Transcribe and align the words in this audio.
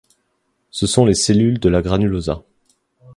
Ce 0.71 0.87
sont 0.87 1.05
les 1.05 1.13
cellules 1.13 1.59
de 1.59 1.69
la 1.69 1.83
granulosa. 1.83 2.43